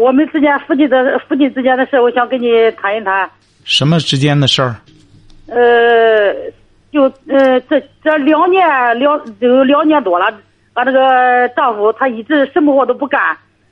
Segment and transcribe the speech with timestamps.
[0.00, 2.48] 我们之间夫妻的夫妻之间的事，我想跟你
[2.80, 3.28] 谈一谈。
[3.64, 4.74] 什么之间的事儿？
[5.48, 6.32] 呃，
[6.90, 8.66] 就呃，这这两年
[8.98, 10.32] 两有两年多了，
[10.72, 13.20] 俺这个丈夫他一直什么活都不干。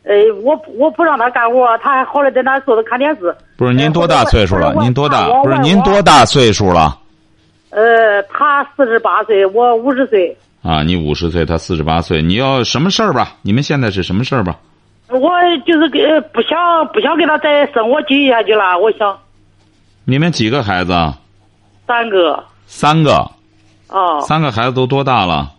[0.02, 3.34] 呃，我我不让他干活，他还好了在那坐着看电视。
[3.56, 4.68] 不是您多大岁数了？
[4.72, 5.30] 呃您多大？
[5.42, 6.98] 不是您多大岁数了？
[7.70, 10.36] 呃，他四十八岁，我五十岁。
[10.62, 13.32] 啊，你五十岁，他四十八岁，你要什么事儿吧？
[13.40, 14.56] 你们现在是什么事儿吧？
[15.10, 15.30] 我
[15.66, 16.00] 就是给
[16.32, 19.18] 不想不想跟他再生活继续下去了，我想
[20.04, 20.92] 你们几个孩子？
[21.86, 22.44] 三个。
[22.66, 23.30] 三个，
[23.88, 24.20] 哦。
[24.20, 25.50] 三个孩子都多大了？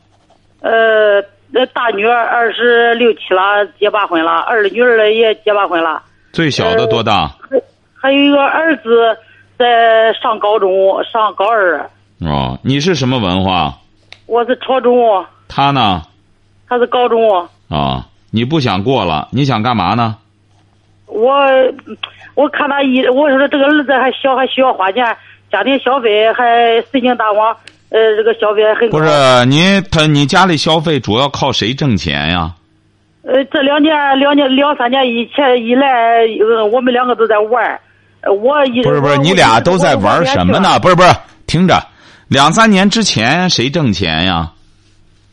[0.62, 1.20] 呃，
[1.52, 6.04] 那大女儿二十六七了，结八婚了；二女儿也结八婚了。
[6.32, 7.28] 最小的多大？
[7.50, 7.62] 还
[7.96, 9.18] 还有一个儿子
[9.58, 11.90] 在上高中，上高二。
[12.20, 13.74] 哦，你是什么文化？
[14.28, 16.04] 我是初中，他呢？
[16.68, 17.50] 他是高中。
[17.70, 19.28] 啊，你不想过了？
[19.32, 20.16] 你想干嘛呢？
[21.08, 21.34] 我
[22.36, 25.04] 我看他一，我说这个儿子还小，还需要花钱，
[25.52, 27.52] 家庭消费还随行大王，
[27.90, 29.00] 呃，这个消费很高。
[29.00, 32.54] 不是你他你家里消费主要靠谁挣钱呀？
[33.24, 37.80] 呃，这两年两年两三年以前以来，呃，我们两个都在玩
[38.42, 40.60] 我一不是不是，你俩都在玩什么？
[40.60, 40.80] 呢？
[40.80, 41.10] 不是不是，
[41.48, 41.82] 听着，
[42.28, 44.52] 两三年之前谁挣钱呀？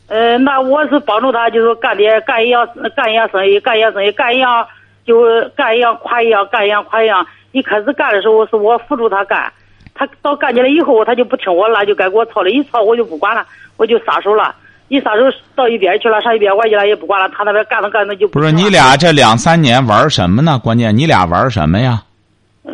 [0.08, 4.64] 呃，那我是帮助他，就是干点干一样干一样生意，干一样生意，干一样
[5.04, 5.24] 就
[5.56, 7.26] 干一样垮一样，干一样垮一样。
[7.52, 9.52] 一开始干的时候是我辅助他干，
[9.94, 13.44] 他到干起来以后他就不听我了，就该给我操了，一操我就不管了，
[13.76, 14.54] 我就撒手了，
[14.88, 15.22] 一撒手
[15.56, 20.60] 到一边去了，上一边玩去了也不管了，他那边干着干着就不是你俩这两三年玩什么呢？
[20.62, 22.02] 关键你俩玩什么呀？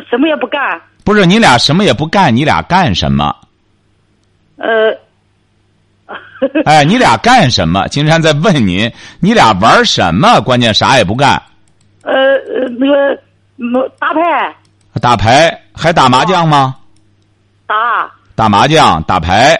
[0.07, 3.35] 什么也不干，不是你俩什么也不干，你俩干什么？
[4.57, 4.95] 呃。
[6.65, 7.87] 哎，你俩干什么？
[7.87, 10.39] 金山在问您，你俩玩什么？
[10.41, 11.41] 关键啥也不干。
[12.03, 13.13] 呃呃，那个
[13.57, 14.55] 嗯打牌
[15.01, 16.75] 打牌还打麻将吗？
[17.65, 17.75] 打
[18.35, 19.57] 打麻将、打牌，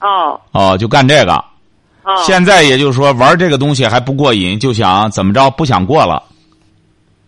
[0.00, 1.32] 哦哦，就干这个。
[2.02, 2.16] 哦。
[2.24, 6.22] 现在也就是说，玩这个东西还不过瘾，就想怎么着，不想过了。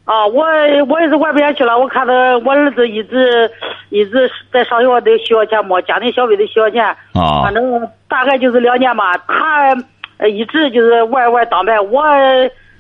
[0.09, 0.43] 啊，我
[0.89, 1.79] 我也是玩不下去了。
[1.79, 3.51] 我看到我儿子一直
[3.91, 6.83] 一直在上学都需要钱么，家庭消费都需要钱。
[7.13, 9.19] 啊反正大概就是两年吧。
[9.29, 9.77] 他
[10.17, 11.79] 呃一直就是玩玩当牌。
[11.79, 12.03] 我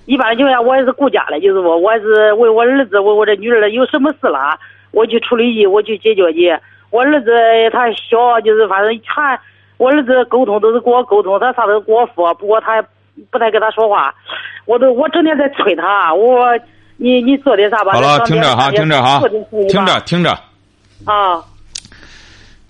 [0.06, 4.58] 一般情况下我也是顾家的，就是说我也是为我儿子为我这女儿有什么事了，
[4.92, 6.56] 我去处理去，我去解决去。
[6.90, 7.30] 我儿子
[7.70, 9.38] 他小，就是反正他
[9.76, 12.84] 我儿子沟通都是跟我沟通，他啥都跟我说，不过他也
[13.30, 14.14] 不太跟他说话。
[14.64, 16.58] 我都我整天在催他，我
[17.00, 17.92] 你你做的啥吧？
[17.92, 19.22] 好了，听着哈，听着哈
[19.68, 20.30] 听着听着，
[21.04, 21.40] 啊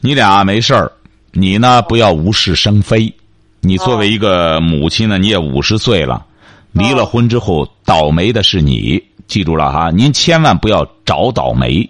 [0.01, 0.93] 你俩没事儿，
[1.33, 3.13] 你呢不要无事生非。
[3.61, 6.25] 你作为一个母亲呢，你也五十岁了，
[6.73, 11.89] 离了婚之后，倒霉的是你，记住了哈，您千万不要找倒霉。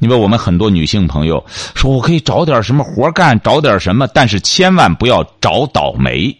[0.00, 1.44] 因为我们很多女性朋友
[1.74, 6.34] 说，我可以找点什么活干，找点什么，但是千万不要找倒霉。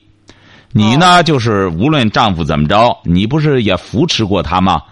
[0.72, 4.82] 你呢，就是无论丈夫怎么着，你不是也扶持过他吗？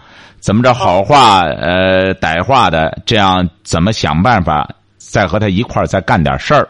[0.45, 6.67] 怎么着好话呃歹话的，这样怎么想办法再和他一块儿再干点事儿，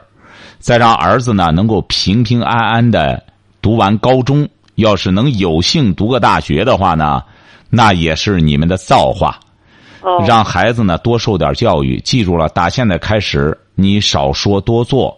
[0.60, 3.22] 再让儿子呢能够平平安安的
[3.62, 4.48] 读完高中。
[4.76, 7.22] 要是能有幸读个大学的话呢，
[7.70, 9.38] 那也是你们的造化。
[10.00, 12.00] 哦让孩子呢多受点教育。
[12.00, 15.14] 记住了，打现在开始，你少说多做。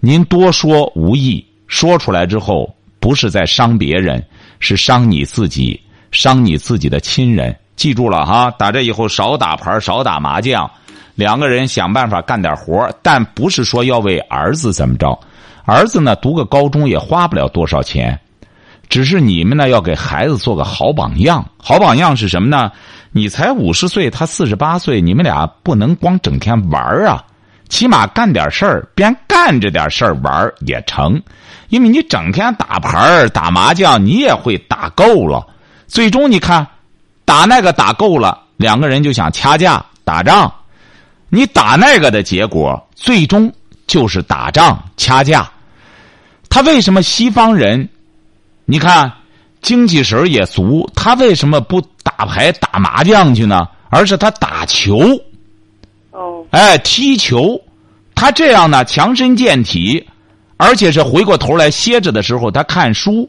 [0.00, 4.20] 您多说无益，说出来之后不是在伤别人，
[4.58, 5.80] 是伤你自己，
[6.10, 7.56] 伤你自己的亲人。
[7.76, 10.70] 记住了哈，打这以后少打牌，少打麻将，
[11.14, 15.18] 两个人想办法干点活但不是说要为儿子怎么着。
[15.64, 18.18] 儿子呢，读个高中也花不了多少钱，
[18.88, 21.44] 只是你们呢要给孩子做个好榜样。
[21.56, 22.70] 好榜样是什么呢？
[23.12, 27.24] 你才五十岁，他四十八岁，你们俩不能光整天玩啊，
[27.68, 31.22] 起码干点事儿，边干着点事儿玩也成。
[31.68, 35.46] 因为你整天打牌打麻将，你也会打够了。
[35.86, 36.66] 最终你看，
[37.24, 40.52] 打那个打够了，两个人就想掐架打仗。
[41.28, 43.52] 你打那个的结果，最终
[43.86, 45.50] 就是打仗掐架。
[46.48, 47.88] 他为什么西方人？
[48.66, 49.12] 你看，
[49.60, 53.66] 精气神儿也足，他为什么不打牌打麻将去呢？
[53.90, 54.98] 而是他打球。
[56.10, 57.60] 哦哦，哎，踢球，
[58.14, 60.06] 他这样呢强身健体，
[60.56, 63.28] 而且是回过头来歇着的时候他看书，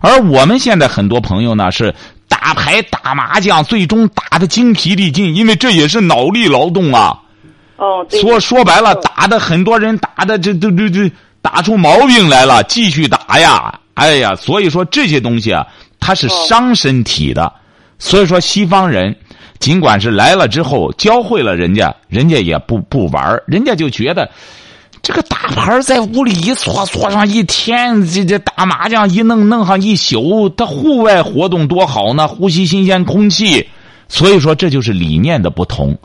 [0.00, 1.94] 而我们现在很多朋友呢是
[2.28, 7.20] 打牌打麻将，最终打的精疲力尽，因为这也是脑力劳动啊。
[7.76, 8.20] 哦，对。
[8.20, 11.10] 说说白了，哦打的很多人打的这这这这
[11.42, 15.66] 打出毛病来了，继续打呀，哎呀，所以说这些东西啊，
[16.00, 17.52] 它是伤身体的。
[17.98, 19.16] 所以说西方人
[19.58, 24.30] 尽管是来了之后教会了人家，人家也不不玩儿人家就觉得
[25.06, 33.68] 这个打牌在屋里一坐坐上一天，这这打麻将一弄弄上一宿，他户外活动多好呢，呼吸新鲜空气。
[34.08, 35.96] 所以说这就是理念的不同。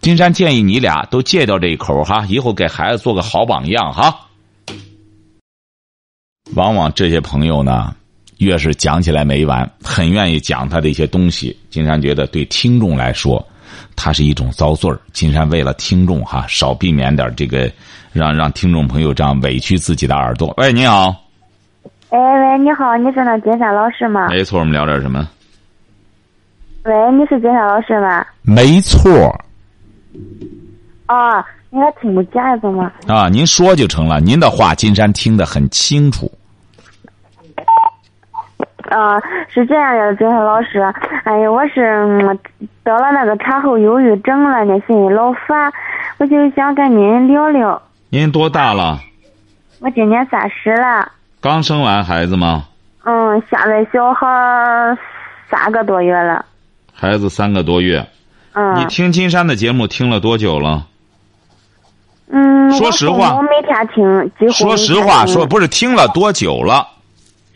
[0.00, 4.26] 金山建议你俩都戒掉这一口哈，以后给孩子做个好榜样哈。
[6.56, 7.94] 往往这些朋友呢，
[8.38, 11.56] 越是讲起来没完，很愿意讲他的一些东西。
[11.70, 13.46] 金山觉得对听众来说，
[13.98, 14.98] 它是一种遭罪儿。
[15.12, 17.70] 金山为了听众哈，少避免点这个，
[18.12, 20.54] 让让听众朋友这样委屈自己的耳朵。
[20.56, 21.14] 喂，你好，
[22.10, 24.28] 哎喂，你好，你是那金山老师吗？
[24.28, 25.28] 没错，我们聊点什么？
[26.84, 28.24] 喂，你是金山老师吗？
[28.42, 29.10] 没错
[31.06, 32.90] 啊，你还听不见是吗？
[33.06, 34.20] 啊，您说就成了。
[34.20, 36.30] 您的话，金山听得很清楚。
[38.88, 40.80] 啊，是这样的，金山老师，
[41.24, 42.38] 哎呀，我是嗯
[42.82, 45.72] 得了那个产后忧郁症了呢，心里老烦，
[46.18, 47.80] 我就想跟您聊聊。
[48.10, 48.98] 您多大了？
[49.80, 52.64] 我今年三十了，刚生完孩子吗？
[53.04, 54.26] 嗯，现在小孩
[55.50, 56.44] 三个多月了，
[56.92, 58.06] 孩子三个多月。
[58.54, 58.74] 嗯。
[58.76, 60.86] 你听金山的节目听了多久了？
[62.30, 66.86] 嗯，说实话我每天听，几乎说实话，说不是听了多久了？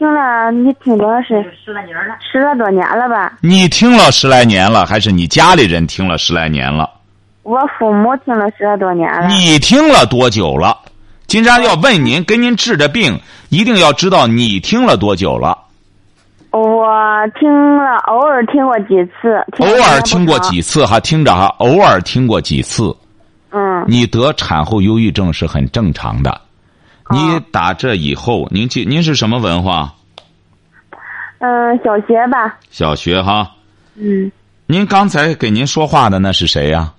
[0.02, 2.16] 听了，你听多少是十来年了。
[2.20, 3.38] 十来多年了吧？
[3.40, 6.90] 你听了十来年了，还是你家里人听了十来年了？
[7.44, 9.28] 我父母听了十来多年了。
[9.28, 10.76] 你听了多久了？
[11.28, 13.16] 金山要问您，给您治的病，
[13.50, 15.56] 一定要知道你听了多久了。
[16.50, 16.84] 我
[17.38, 19.37] 听了，偶尔听过几次。
[19.60, 20.37] 偶尔听过。
[20.40, 22.93] 几次哈，听着哈，偶尔听过几次。
[23.52, 23.84] 嗯。
[23.87, 26.40] 你得产后忧郁症是很正常的。
[27.12, 29.94] 你打这以后，您记您是什么文化？
[31.38, 32.59] 嗯，小学吧。
[32.70, 33.53] 小学哈。
[33.94, 34.32] 嗯。
[34.67, 36.94] 您刚才给您说话的那是谁呀、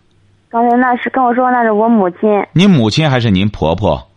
[0.50, 2.30] 刚才那是跟我说那是我母亲。
[2.52, 4.08] 您母亲还是您婆婆？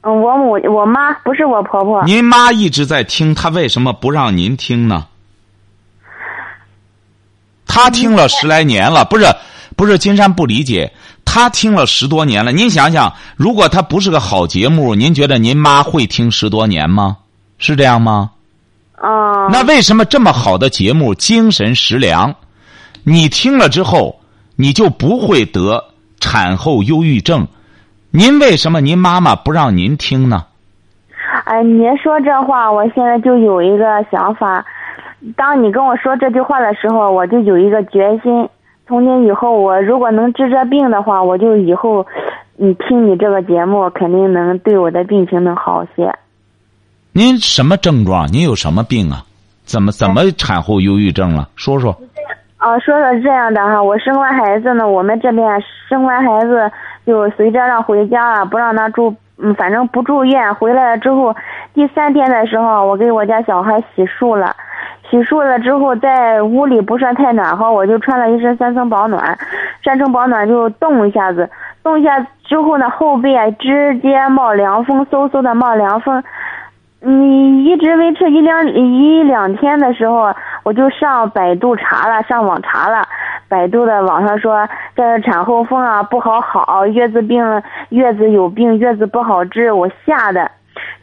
[0.00, 2.02] 嗯，我母我妈不是我婆婆。
[2.04, 5.06] 您妈一直在听，她为什么不让您听呢？
[7.66, 9.26] 她听了十来年了，不是
[9.76, 10.92] 不是，金山不理解，
[11.30, 12.52] 她听了十多年了。
[12.52, 17.18] 您想想，如果他不是个好节目，您觉得您妈会听十多年吗？
[17.58, 18.30] 是这样吗？
[19.02, 19.50] 嗯。
[19.52, 22.34] 那为什么这么好的节目，精神食粮，
[23.04, 24.18] 你听了之后，
[24.56, 25.84] 你就不会得
[26.18, 27.46] 产后忧郁症？
[28.10, 30.46] 您为什么您妈妈不让您听呢？
[31.44, 34.64] 哎，您说这话，我现在就有一个想法。
[35.36, 38.48] 当你跟我说这句话的时候，我就有一个决心。
[38.88, 42.06] 从今以后，我如果能治这病的话，我就以后，
[42.56, 46.12] 你听你这个节目，肯定能对我的病情能好些。
[47.12, 48.26] 您什么症状？
[48.32, 49.22] 您有什么病啊？
[49.64, 51.48] 怎么怎么产后忧郁症了？
[51.54, 51.94] 说说。
[52.56, 55.46] 啊，说说这样的哈，我生完孩子呢，我们这边
[55.88, 56.70] 生完孩子
[57.06, 60.54] 就随着让回家了，不让他住，嗯，反正不住院。
[60.54, 61.34] 回来了之后，
[61.74, 64.56] 第三天的时候，我给我家小孩洗漱了，
[65.10, 69.38] 洗漱了之后，在屋里不算太暖和，我就穿了一身三层保暖，
[69.82, 71.48] 三层保暖就冻一下子，
[71.82, 76.22] 冻一下之后呢，后背啊直接冒凉风，嗖嗖的冒凉风。
[77.00, 80.34] 你一直维持一两一两天的时候，
[80.64, 83.06] 我就上百度查了，上网查了，
[83.48, 90.50] 百度的网上说这产后风啊不好好，月子病月子有病，月子不好治，我吓的，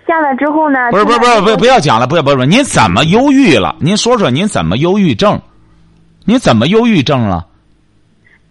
[0.08, 0.92] 吓了之后呢？
[0.92, 3.76] 不是不是不是不不要讲了，不要不是您怎么忧郁了？
[3.80, 5.42] 您说说您怎么忧郁症？
[6.26, 7.46] 您怎么忧郁症了？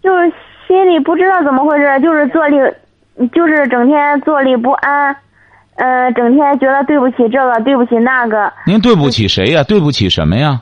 [0.03, 0.31] 就是
[0.67, 2.57] 心里不知道怎么回事，就是坐立，
[3.33, 5.15] 就是整天坐立不安。
[5.77, 8.53] 嗯、呃，整天觉得对不起这个，对不起那个。
[8.65, 10.61] 您对不起谁呀、对不起什么呀？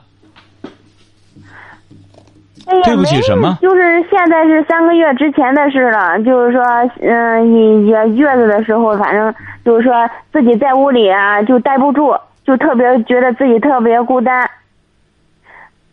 [2.82, 3.58] 哎，对不起什么？
[3.62, 6.18] 就是现在是三个月之前的事了。
[6.24, 6.64] 就是说，
[7.02, 9.94] 嗯，也月子的时候，反正就是说
[10.32, 12.16] 自己在屋里啊，就待不住，
[12.46, 14.50] 就特别觉得自己特别孤单。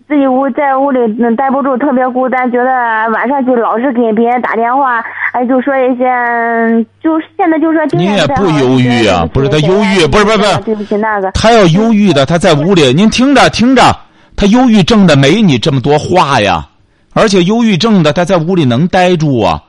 [0.08, 2.68] 自己屋在屋里嗯待不住，特别孤单，觉得
[3.12, 6.04] 晚上就老是给别人打电话，哎，就说一些，
[7.00, 9.24] 就现在就说您也不忧郁啊？
[9.32, 11.30] 不是他忧郁，不是不是不是，对不起那个。
[11.30, 13.82] 他要忧郁的，他在屋里，您听着听着，
[14.34, 16.66] 他忧郁症的没你这么多话呀，
[17.12, 19.62] 而且忧郁症的他在屋里能待住啊，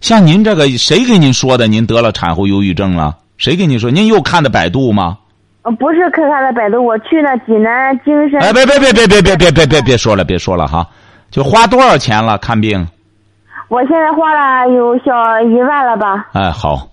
[0.00, 1.66] 像您这个，谁给您说的？
[1.66, 3.16] 您得了产后忧郁症了？
[3.38, 3.90] 谁给您说？
[3.90, 5.18] 您又看的百度吗？
[5.62, 8.40] 呃，不是看他的百度，我去那济南精神。
[8.40, 10.86] 哎，别别别别别别别别别别说了，别说了哈！
[11.30, 12.86] 就花多少钱了看病？
[13.68, 15.12] 我现在花了有小
[15.48, 16.28] 一万了吧？
[16.32, 16.88] 哎，好，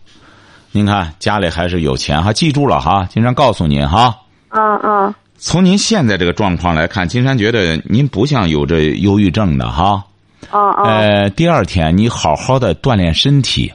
[0.71, 4.15] 您看家里还是有钱哈，记住了哈，经常告诉您哈。
[4.51, 5.13] 嗯嗯。
[5.39, 10.03] 从您现在这个状况来看，金山觉得您不像有着忧郁症的哈。
[10.51, 13.71] 呃，第二天你好好的锻炼身体。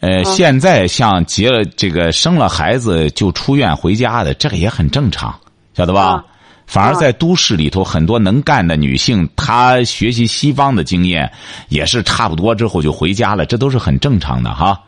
[0.00, 5.32] 呃，现在像结了这个生了孩子就出院回家的，这个也很正常，
[5.74, 6.24] 晓得吧？
[6.66, 11.30] 反而在都市里头，很多能干的女性，她学习西方的经验，
[11.68, 14.80] 也是差不多之后就回家了，这都是很正常的哈。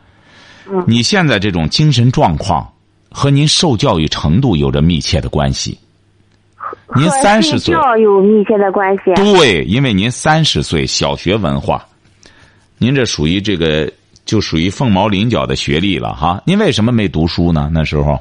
[0.85, 2.67] 你现在这种精神状况
[3.09, 5.77] 和您受教育程度有着密切的关系。
[6.95, 9.13] 您三十岁有密切的关系。
[9.15, 11.85] 对，因为您三十岁，小学文化，
[12.77, 13.91] 您这属于这个。
[14.25, 17.69] 就属于凤毛麟角的学历了哈，您为什么没读书呢？
[17.73, 18.17] 那时候？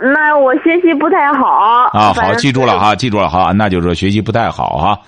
[0.00, 1.46] 那我学习不太好
[1.92, 2.14] 啊。
[2.14, 4.98] 好，记住了哈，记住了哈，那就是说学习不太好哈。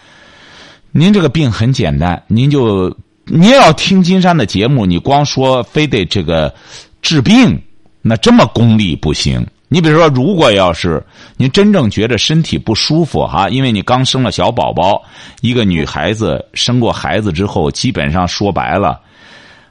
[0.92, 6.54] 您这个病很简单，您就您要听金山的节目，你光说非得这个
[7.00, 7.58] 治病，
[8.02, 9.44] 那这么功利不行。
[9.68, 11.02] 你比如说，如果要是
[11.37, 15.02] 您真正觉得身体不舒服哈，因为你刚生了小宝宝，
[15.42, 18.98] 一个女孩子生过孩子之后，基本上说白了，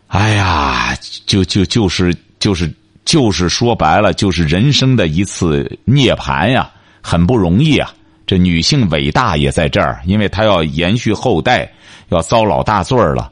[0.08, 2.72] 哎呀，就就就是就是
[3.06, 6.70] 就是说白了，就是人生的一次涅槃呀，
[7.01, 7.92] 很不容易啊。
[8.27, 11.72] 这女性伟大也在这儿，因为她要延续后代，
[12.10, 13.32] 要遭老大罪儿了。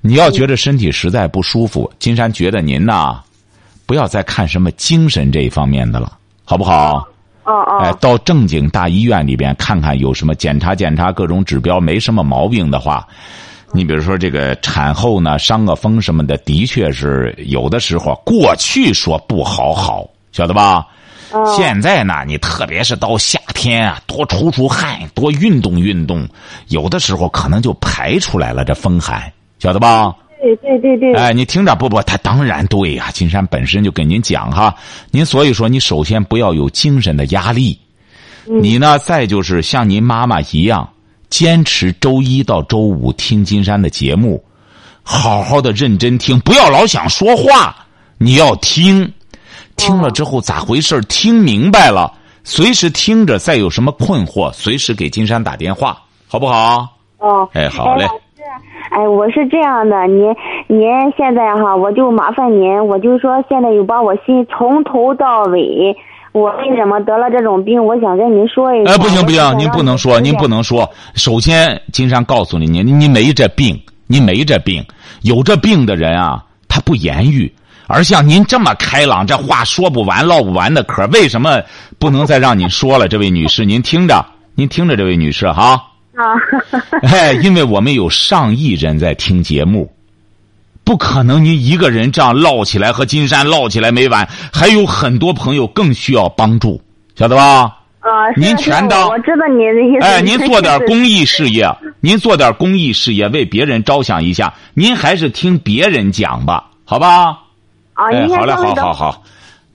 [0.00, 3.20] 你要觉得身体实在不舒服，金山觉得您呐。
[3.90, 7.04] 不要再看什么精神这一方面的了，好不好？
[7.42, 7.78] 哦哦。
[7.80, 13.04] 哎，到正经大医院里边看看，有什么检查检查各种指标没什么毛病的话，
[13.72, 20.86] 你比如说这个产后呢伤个风什么的，的确是有的时候过去说不好好，晓得吧？
[21.56, 26.28] 现在呢，你特别是到夏天啊，多出出汗，多运动运动，
[26.68, 29.20] 有的时候可能就排出来了这风寒，
[29.58, 30.14] 晓得吧？
[30.40, 33.10] 对对对对，哎，你听着，不不，他当然对呀。
[33.12, 34.74] 金山本身就跟您讲哈，
[35.10, 37.78] 您所以说你首先不要有精神的压力，
[38.46, 40.88] 你呢再就是像您妈妈一样，
[41.28, 44.42] 坚持周一到周五听金山的节目，
[45.02, 47.76] 好好的认真听，不要老想说话，
[48.16, 49.12] 你要听，
[49.76, 51.00] 听了之后咋回事？
[51.02, 52.10] 听明白了，
[52.44, 56.96] 随时听着，再有什么困惑，随时给金山打电话，好不好？
[57.18, 58.06] 哦，哎，好嘞。
[58.90, 60.34] 哎，我是这样的，您
[60.66, 65.96] 您现在哈，我就麻烦您，我就说现在有把我心从头到尾，
[66.32, 68.92] 我为什么得了这种病，我想跟您说一下。
[68.92, 70.90] 哎，不行不行，您不能说，您不能说。
[71.14, 74.84] 首先，金山告诉你，您您没这病，您没这病。
[75.22, 77.52] 有这病的人啊，他不言语，
[77.86, 81.60] 而像您这么开朗，这话说不完、唠不完的嗑，为什么
[82.00, 83.06] 不能再让你说了？
[83.06, 85.80] 这位女士，您听着，您听着，这位女士哈。
[86.20, 86.36] 啊，
[87.02, 89.90] 哎，因为我们有上亿人在听节目，
[90.84, 96.80] 不可能您一个人这样唠起来和金山唠起来没完，还有很多朋友更需要帮助，
[97.16, 97.78] 晓得吧？
[98.00, 100.06] 啊，您全当我知道您的意思。
[100.06, 101.66] 哎，您做点公益事业，
[102.00, 104.52] 您做点公益事业，为别人着想一下。
[104.74, 107.38] 您还是听别人讲吧，好吧？
[107.94, 109.22] 啊，哎，好嘞，好好好，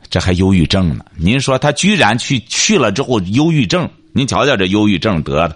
[0.09, 1.05] 这还忧郁症呢？
[1.17, 5.55] 您说他居然去去了之后忧郁症，您瞧瞧这忧郁症得的。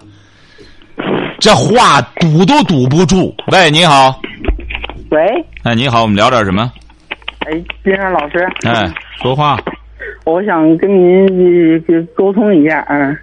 [1.40, 3.34] 这话堵都堵不住。
[3.52, 4.20] 喂，你好。
[5.10, 5.20] 喂。
[5.64, 6.70] 哎，你好，我们聊点什么？
[7.48, 7.54] 哎，
[7.84, 8.46] 金山老师。
[8.66, 9.58] 哎，说话。
[10.26, 13.18] 我想跟您沟通一下，嗯。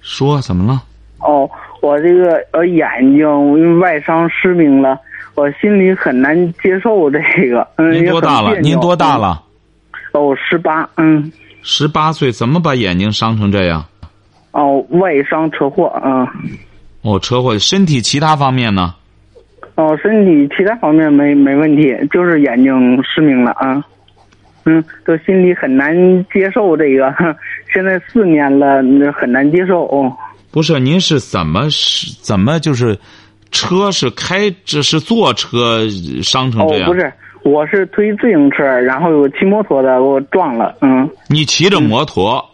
[0.00, 0.82] 说怎么了？
[1.18, 1.48] 哦，
[1.82, 4.98] 我这个呃眼睛因为外伤失明了，
[5.34, 7.18] 我心里很难接受这
[7.50, 7.68] 个。
[7.76, 7.92] 嗯。
[7.92, 8.58] 您多大了？
[8.60, 9.42] 您多大了？
[10.12, 10.88] 哦，十八。
[10.96, 11.30] 嗯。
[11.62, 13.84] 十八岁，怎么把眼睛伤成这样？
[14.52, 16.26] 哦，外伤车祸，嗯。
[17.02, 18.94] 哦，车祸，身体其他方面呢？
[19.76, 23.82] 哦，身体其他方面没没问题，就是眼睛失明了啊。
[24.66, 25.94] 嗯，都心里很难
[26.32, 27.14] 接受这个，
[27.72, 29.86] 现在四年了，很难接受。
[29.86, 30.14] 哦。
[30.52, 32.98] 不是，您是怎么是怎么就是
[33.50, 35.88] 车是开这是坐车
[36.22, 36.90] 伤成这样？
[36.90, 37.10] 哦，不是，
[37.42, 40.76] 我是推自行车，然后有骑摩托的给我撞了。
[40.82, 42.44] 嗯，你骑着摩托。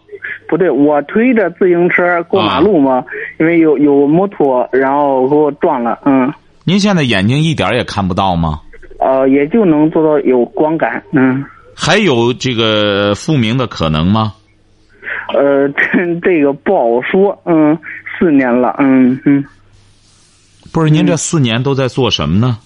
[0.47, 3.03] 不对，我推着自行车过马路嘛，
[3.39, 5.99] 因为有有摩托，然后给我撞了。
[6.05, 6.31] 嗯，
[6.63, 8.61] 您现在眼睛一点也看不到吗？
[8.99, 11.03] 呃，也就能做到有光感。
[11.11, 11.43] 嗯，
[11.75, 14.33] 还有这个复明的可能吗？
[15.33, 17.37] 呃，这 这个不好说。
[17.45, 17.77] 嗯，
[18.17, 18.75] 四年了。
[18.79, 19.43] 嗯嗯。
[20.73, 22.57] 不是，您这四年都在做什么呢？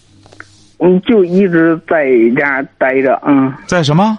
[0.79, 4.17] 嗯，就一直在家待着，嗯，在什么？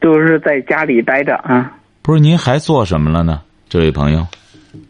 [0.00, 1.72] 就是在家里待着，啊。
[2.06, 4.20] 不是，您还做什么了呢，这位朋友？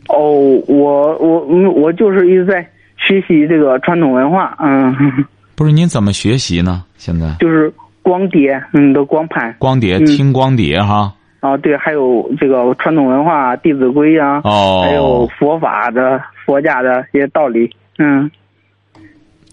[0.08, 0.30] 哦，
[0.68, 2.60] 我我嗯，我就是一直在
[2.98, 4.94] 学习这个传统文化，嗯。
[5.56, 6.84] 不是，您怎么学习呢？
[6.98, 9.56] 现在就是光碟，嗯，的光盘。
[9.58, 11.10] 光碟，听光碟哈。
[11.40, 18.30] 啊，对，还有这个传统文化《弟子规》啊，哦，还有佛法的佛家的一些道理，嗯。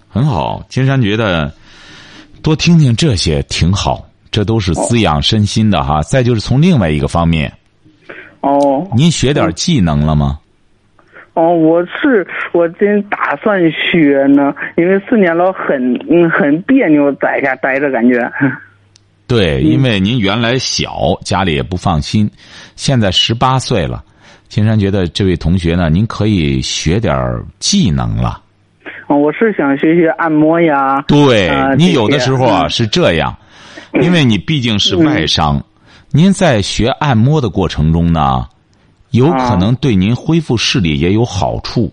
[0.09, 1.49] 很好，金山觉得
[2.41, 4.05] 多听听这些挺好。
[4.33, 6.01] 这都是滋养身心的哈。
[6.01, 7.53] 再就是从另外一个方面，
[8.41, 10.39] 哦，您学点技能了吗？
[11.35, 18.19] 哦，我是我真打算学呢，因为四年了很嗯很别扭，在家待着感觉。
[19.25, 22.29] 对，因为您原来小，家里也不放心，
[22.75, 24.03] 现在十八岁了，
[24.47, 27.15] 金山觉得这位同学呢，您可以学点
[27.57, 28.41] 技能了。
[29.07, 31.03] 哦，我是想学学按摩呀。
[31.07, 33.35] 对你有的时候啊是这样。
[34.01, 35.63] 因为你毕竟是外伤，
[36.11, 38.47] 您在学按摩的过程中呢，
[39.11, 41.91] 有可能对您恢复视力也有好处。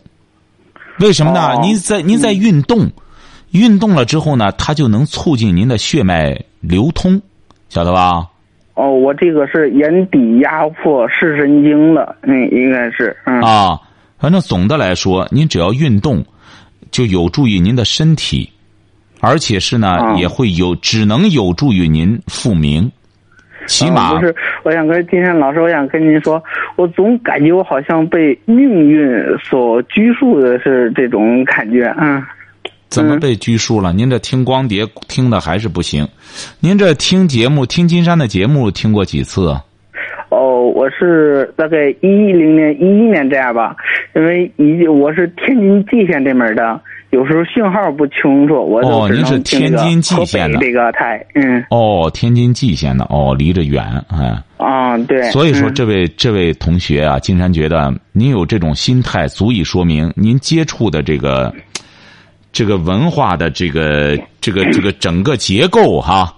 [0.98, 1.58] 为什么呢？
[1.62, 2.90] 您在您在运动，
[3.52, 7.20] 运动了之后呢，它就能促进您的血脉流通，
[7.68, 8.26] 晓得吧？
[8.74, 13.78] 哦，我这个是眼底压迫视神经了，嗯，应该是啊。
[14.18, 16.24] 反正总的来说，您只要运动，
[16.90, 18.50] 就有助于您的身体。
[19.20, 22.90] 而且是呢，也会有，只能有助于您复明，
[23.66, 24.34] 起码不是。
[24.62, 26.42] 我想跟金山老师，我想跟您说，
[26.76, 32.22] 我总感觉我好像被命运所拘束的是这种感觉，嗯。
[32.88, 33.92] 怎么被拘束了？
[33.92, 36.08] 您这听光碟听的还是不行？
[36.58, 39.56] 您这听节目听金山的节目听过几次？
[40.30, 43.76] 哦，我是大概一零年、一一年这样吧，
[44.16, 46.80] 因为一我是天津蓟县这门的。
[47.10, 51.64] 有时候信号不清楚，我哦，您是天津蓟县的这个台，嗯。
[51.70, 54.40] 哦，天津蓟县的，哦，离着远，哎。
[54.58, 55.28] 啊，对。
[55.32, 61.52] 所以说，这位这位同学啊，金山觉得您有这种心态，足以说明您接触的这个
[62.52, 66.32] 这个文化的这个这个 这个整个结构哈。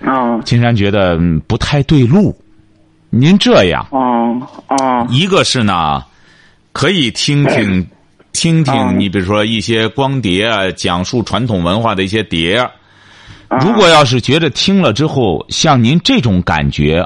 [0.00, 0.40] 啊。
[0.40, 2.34] 金山觉得不太对路，
[3.10, 3.86] 您这样。
[3.90, 4.32] 啊
[4.68, 5.06] 啊。
[5.10, 6.02] 一个是呢，
[6.72, 7.86] 可以听听。
[8.32, 12.64] 听听你，比如说一些光碟啊，讲述传统文化的一些碟。
[13.60, 17.04] 如果要是觉得听了之后，像您这种感觉，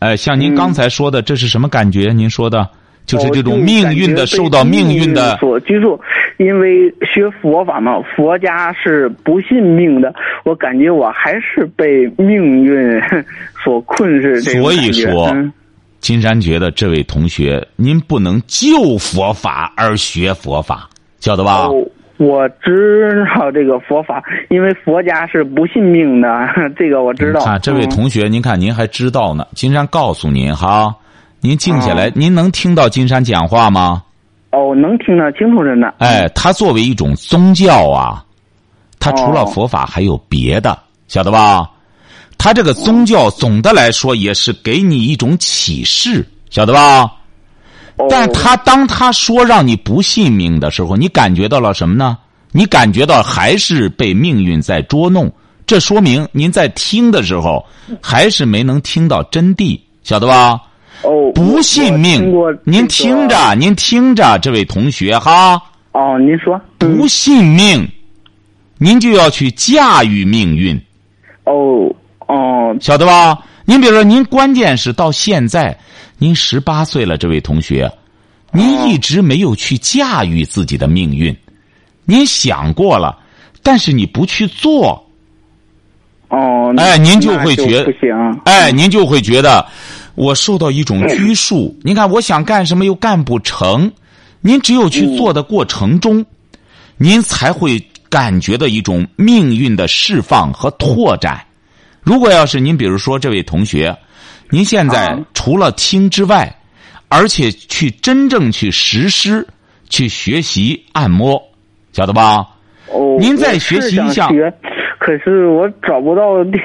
[0.00, 2.12] 哎，像您刚才说的，这是什么感觉？
[2.12, 2.68] 您说的，
[3.06, 5.98] 就是这种命运的受到命运的所拘束。
[6.38, 10.12] 因为学佛法嘛，佛家是不信命的，
[10.44, 13.00] 我感觉我还是被命运
[13.64, 15.32] 所困是这所以说。
[16.00, 20.88] 金山觉得这位同学，您不能就佛法而学佛法，
[21.20, 21.68] 晓得吧？
[22.18, 26.28] 我知道这个佛法，因为佛家是不信命的，
[26.78, 27.44] 这个我知道。
[27.44, 29.46] 啊，这位同学，您看您还知道呢。
[29.52, 30.94] 金山告诉您哈，
[31.40, 34.02] 您静下来，您能听到金山讲话吗？
[34.52, 35.92] 哦，能听得清楚着呢。
[35.98, 38.24] 哎，他作为一种宗教啊，
[38.98, 40.78] 他除了佛法还有别的，
[41.08, 41.68] 晓得吧？
[42.38, 47.10] 他这个宗教总的来说也是给你一种启示，晓得吧？
[48.10, 52.18] 但他当他说让你不信命的时候，你感觉到了什么呢？
[52.52, 55.32] 你感觉到还是被命运在捉弄，
[55.66, 57.64] 这说明您在听的时候
[58.02, 60.60] 还是没能听到真谛，晓得吧？
[61.02, 62.32] 哦，不信命，
[62.64, 65.60] 您听着，您听着，这位同学哈。
[65.92, 67.86] 哦，您说不信命，
[68.78, 70.78] 您就要去驾驭命运。
[71.44, 71.90] 哦。
[72.26, 73.38] 哦，晓得吧？
[73.64, 75.76] 您比如说，您关键是到现在，
[76.18, 77.90] 您十八岁了，这位同学，
[78.52, 81.36] 您一直没有去驾驭自己的命运，
[82.04, 83.18] 您想过了，
[83.62, 85.04] 但是你不去做。
[86.28, 88.40] 哦，哎，您就会觉不行。
[88.44, 89.64] 哎，您就会觉得
[90.16, 91.76] 我受到一种拘束。
[91.82, 93.90] 您看，我想干什么又干不成，
[94.40, 96.24] 您只有去做的过程中，
[96.96, 101.45] 您才会感觉到一种命运的释放和拓展。
[102.06, 103.92] 如果要是您，比如说这位同学，
[104.48, 106.48] 您现在除了听之外，
[107.08, 109.44] 而且去真正去实施、
[109.88, 111.42] 去学习按摩，
[111.90, 112.46] 晓得吧？
[112.92, 114.28] 哦，您再学习一下。
[114.28, 114.54] 学，
[115.00, 116.60] 可是我找不到地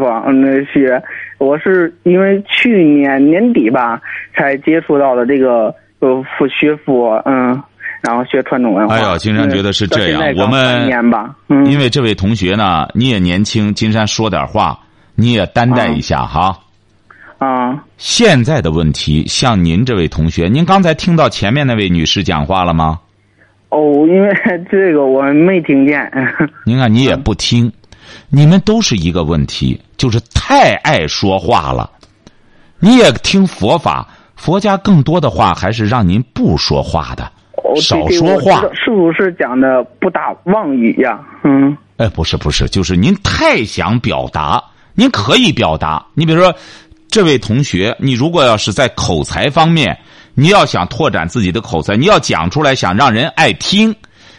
[0.00, 0.98] 方那学。
[1.36, 4.00] 我是因为去年年底吧，
[4.34, 5.66] 才接触到的这个
[5.98, 7.62] 呃学佛，嗯，
[8.00, 8.94] 然后学传统文化。
[8.94, 10.22] 哎呀，金山觉得是这样。
[10.38, 14.78] 我们年吧，嗯，因为这位同学呢，你也年轻，金山说点话。
[15.16, 16.58] 你也担待一下哈，
[17.38, 17.82] 啊！
[17.96, 23.00] 现在的问题，像您这位同学，您刚才听到前面那位女士讲话了吗？
[23.70, 24.28] 哦，因为
[24.70, 26.10] 这个我没听见。
[26.64, 27.72] 您看，你也不听，
[28.28, 31.90] 你们都是一个问题，就是太爱说话了。
[32.78, 37.24] 你也听佛法，佛家更多的话还是让您不说话的，
[37.54, 38.60] 哦，对少说话。
[38.74, 41.18] 是不是讲的不打妄语呀？
[41.42, 41.74] 嗯。
[41.96, 44.62] 哎，不是不是，就是您太想表达，
[44.96, 46.04] 您可以表达。
[46.14, 46.52] 你比如说，
[47.08, 49.96] 这位同学，你如果要是在口才方面，
[50.34, 53.94] 你要想拓展自己的口才，你要讲出来，想让人爱听，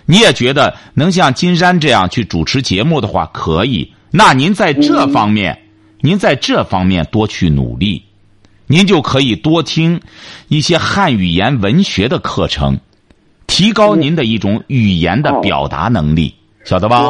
[0.06, 3.90] 你也觉得能像金山这样去主持节目的话，可以。
[4.12, 5.58] 那您在这方面，
[6.02, 8.04] 您在这方面多去努力，
[8.66, 10.00] 您就可以多听
[10.48, 12.80] 一些汉语言文学的课程，
[13.48, 17.10] 提高您的一种语言的哦表达能力，晓得吧？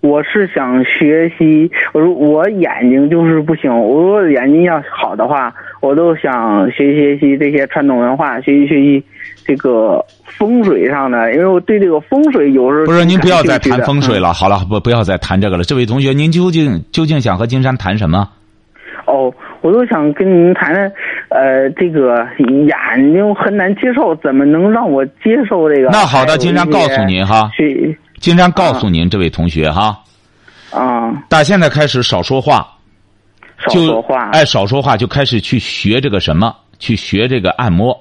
[0.00, 9.04] 我我是想学习，我说我眼睛就是不行，我如果眼睛要好的话，我都想学习学习这些传统文化，学习学习
[9.44, 14.18] 这个风水上的，因为我对这个风水有时候不是，您不要再谈风水。
[14.18, 14.32] 了。
[14.32, 15.62] 好了，不不要再谈这个了。
[15.62, 18.28] 这位同学，您究竟究竟想和金山谈什么？
[18.30, 18.34] 嗯
[19.06, 19.32] 哦，
[19.62, 20.92] 我都想跟您谈谈，
[21.30, 25.88] 呃，这个眼睛很难接受，怎么能让我接受这个？
[25.90, 27.48] 那好的，金山告诉您哈，
[28.18, 29.98] 学金山告诉您，这位同学哈，
[30.70, 32.68] 啊，打现在开始少说话，
[33.58, 34.30] 少说话。
[34.30, 37.96] 哎，少说话，就开始去学这个什么，去学这个按摩。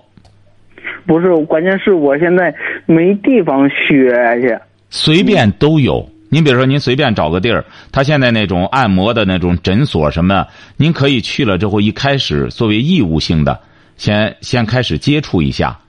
[1.06, 2.54] 不是，关键是我现在
[2.86, 4.58] 没地方学去。
[4.90, 6.08] 随便都有。
[6.30, 13.58] 您比如说，您随便找个地儿，他现在那种按摩的那种诊所什么，您可以去了之后，一开始作为义务性的，
[13.96, 15.80] 先先开始接触一下，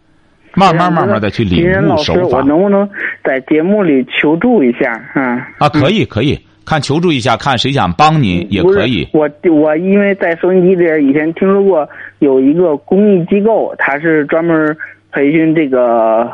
[0.58, 2.44] 慢慢慢慢的去领悟老师，手法我。
[2.44, 2.88] 能不能
[3.24, 5.00] 在节目里求助一下？
[5.14, 9.06] 嗯，啊，可以可以，看求助一下，看谁想帮您也可以。
[9.12, 14.76] 我我因为在收音机里以前听说过有一个公益机构，它是专门
[15.12, 16.28] 培训这个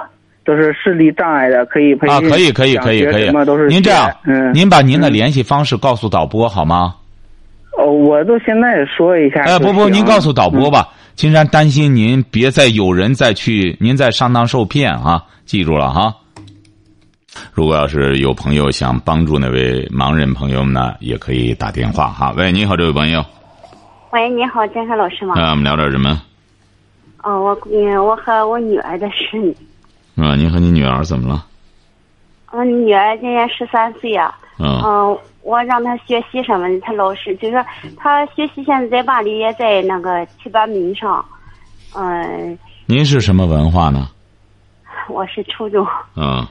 [0.46, 3.68] 就是视力障碍的，可以培训啊，可以可以可以可以什么都是。
[3.68, 6.94] 您这样，嗯，您把您的联系方式告诉导播好吗？
[7.76, 9.42] 哦，我都现在说一下。
[9.42, 10.88] 哎，不不，您告诉导播吧。
[11.14, 15.24] 金山担心您别再有人再去，您再上当受骗啊！
[15.46, 16.12] 记住了哈。
[17.52, 22.32] 如果要是有朋友想帮助那位盲人朋友们呢，也可以打电话哈。
[22.36, 23.24] 喂，你好，这位朋友，
[24.10, 25.34] 喂，你好，健康老师吗？
[25.36, 26.20] 那我们聊点什么？
[27.22, 29.54] 哦，我嗯，我和我女儿的事。
[30.16, 31.46] 啊，您和你女儿怎么了？
[32.50, 34.36] 我女儿今年十三岁啊。
[34.58, 37.64] 嗯嗯，我让他学习什么的，她老师就说
[37.98, 41.24] 他学习现在在班里也在那个七八名上。
[41.94, 44.08] 嗯，您是什么文化呢？
[45.06, 46.48] 我是初中啊，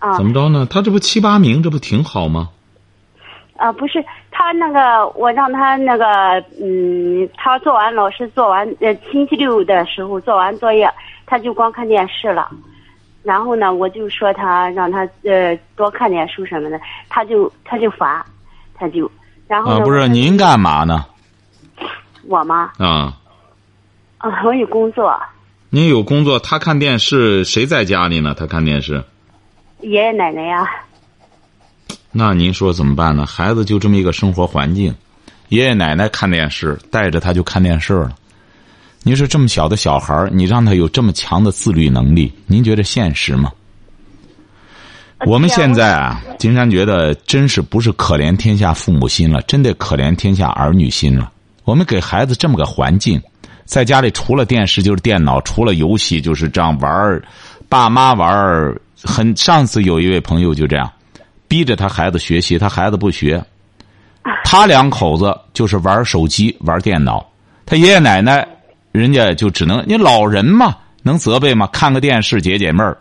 [0.00, 0.66] 啊怎么着呢？
[0.68, 2.50] 他这不七八名，这不挺好吗？
[3.56, 6.04] 啊，不是他那个，我让他那个
[6.60, 10.92] 嗯，他做完老师做完呃星期六的时候做完作业，
[11.24, 12.50] 他就光看电视了。
[13.24, 18.22] 然后呢，我就说他让他呃多看点书什么的，他就他就烦，
[18.74, 19.10] 他就
[19.48, 21.06] 然后啊，不是，您干嘛呢？
[22.26, 22.70] 我吗？
[22.78, 23.16] 啊，
[24.18, 25.18] 啊， 我有工作，
[25.70, 28.34] 您有工作，他看电视，谁在家里呢？
[28.38, 29.02] 他看电视，
[29.80, 30.70] 爷爷奶奶呀，
[32.12, 33.24] 那您说怎么办呢？
[33.24, 34.94] 孩子就这么一个生活环境，
[35.48, 38.12] 爷爷奶奶看电视，带着他就看电视了。
[39.06, 43.52] 您说这么小的小孩儿你让他有这么强的自律能力，您觉得现实吗？
[45.26, 51.30] 我们现在啊，金山觉得真是不是可怜天下父母心了，真得可怜天下儿女心了。
[51.64, 53.20] 我们给孩子这么个环境，
[53.66, 57.22] 在家里除了电视就是电脑，除了游戏就是这样玩儿，
[57.68, 58.80] 爸妈玩儿。
[59.06, 60.90] 很上次有一位朋友就这样，
[61.46, 63.44] 逼着他孩子学习，他孩子不学，
[64.44, 67.22] 他两口子就是玩手机玩电脑，
[67.66, 68.48] 他爷爷奶奶
[68.94, 71.66] 人家就只能你老人嘛，能责备吗？
[71.72, 72.96] 看个电视解解闷儿。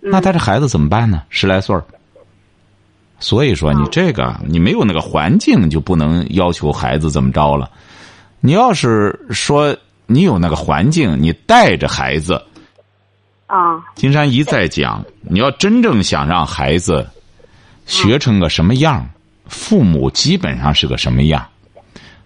[0.00, 1.24] 那他这孩子怎么办呢？
[1.28, 1.82] 十来岁儿。
[3.18, 7.68] 所以说，你这个你没有那个环境，就不能要求孩子怎么着了。
[8.38, 9.76] 你要是说
[10.06, 12.40] 你有那个环境，你带着孩子，
[13.48, 17.04] 啊，金山一再讲，你要真正想让孩子
[17.86, 19.04] 学成个什么样，
[19.46, 21.44] 父母基本上是个什么样。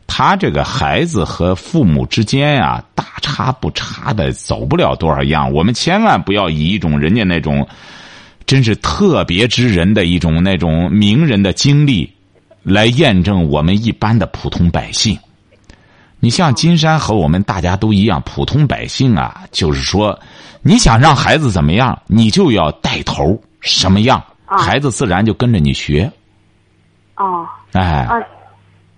[0.06, 5.50] 他这个孩子和父母之间呀、大差不差的，走不了多少样。
[5.52, 7.66] 我们千万不要以一种人家那种
[8.44, 12.12] 真是特别之人的一种那种名人的经历，
[12.62, 15.18] 来验证我们一般的普通百姓。
[16.20, 20.16] 你像金山和我们大家都一样，普通百姓啊，就是说，
[20.62, 26.08] 你想让孩子怎么样，你就要带头什么样，啊孩子自然就跟着你学。
[27.16, 27.44] 哦。
[27.72, 28.14] 哎，啊，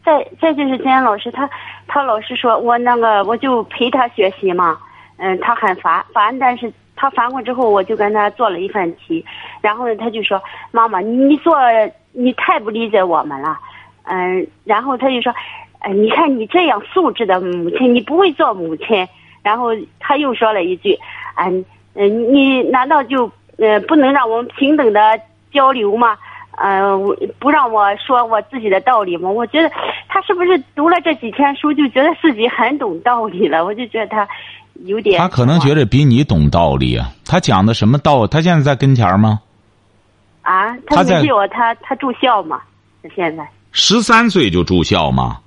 [0.05, 1.49] 再再就是今天老师他
[1.87, 4.79] 他老是说我那个我就陪他学习嘛，
[5.17, 9.25] 嗯，他很烦烦，但是他烦过之后，我就跟他做了一份题，
[9.61, 10.41] 然后呢，他就说
[10.71, 11.57] ：“妈妈，你做
[12.13, 13.59] 你太不理解我们了。”
[14.05, 15.35] 嗯，然后他就说
[15.81, 19.09] ：“呃，你看你这样素质的母亲，你不会做母亲。”
[19.43, 20.99] 然后他又说了一句
[21.37, 21.65] ：“嗯
[21.95, 25.21] 嗯，你难道就呃不能让我们平等的
[25.53, 26.17] 交流吗？
[26.59, 26.97] 呃，
[27.39, 29.71] 不让我说我自己的道理吗？”我觉得
[30.09, 33.65] 他是不是读了这几天书，就觉得自己很懂道理了？
[33.65, 34.29] 我就觉得他。
[34.87, 37.07] 有点，他可能觉得比你懂道理啊。
[37.25, 38.27] 他讲的什么道？
[38.27, 39.41] 他现在在跟前吗？
[40.43, 42.61] 啊，他没有，他他住校嘛？
[43.01, 45.39] 他现在十三岁就住校吗？